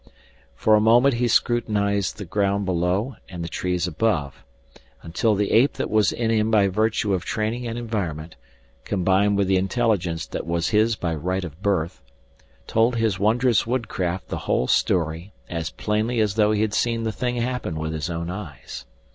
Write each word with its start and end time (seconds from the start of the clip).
For 0.55 0.73
a 0.73 0.81
moment 0.81 1.13
he 1.13 1.27
scrutinized 1.27 2.17
the 2.17 2.25
ground 2.25 2.65
below 2.65 3.17
and 3.29 3.43
the 3.43 3.47
trees 3.47 3.85
above, 3.85 4.43
until 5.03 5.35
the 5.35 5.51
ape 5.51 5.73
that 5.73 5.91
was 5.91 6.11
in 6.11 6.31
him 6.31 6.49
by 6.49 6.69
virtue 6.69 7.13
of 7.13 7.23
training 7.23 7.67
and 7.67 7.77
environment, 7.77 8.35
combined 8.83 9.37
with 9.37 9.47
the 9.47 9.57
intelligence 9.57 10.25
that 10.25 10.47
was 10.47 10.69
his 10.69 10.95
by 10.95 11.13
right 11.13 11.43
of 11.45 11.61
birth, 11.61 12.01
told 12.65 12.95
his 12.95 13.19
wondrous 13.19 13.67
woodcraft 13.67 14.29
the 14.29 14.37
whole 14.49 14.65
story 14.65 15.33
as 15.47 15.69
plainly 15.69 16.19
as 16.19 16.33
though 16.33 16.51
he 16.51 16.61
had 16.61 16.73
seen 16.73 17.03
the 17.03 17.11
thing 17.11 17.35
happen 17.35 17.75
with 17.75 17.93
his 17.93 18.09
own 18.09 18.31
eyes. 18.31 18.85